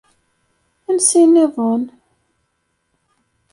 Ansi 0.89 1.23
nniḍen? 1.29 1.83